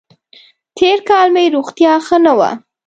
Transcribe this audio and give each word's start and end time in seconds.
تېر 0.77 0.97
کال 1.09 1.27
مې 1.35 1.43
روغتیا 1.55 1.93
ښه 2.05 2.17
نه 2.25 2.33
وه. 2.37 2.51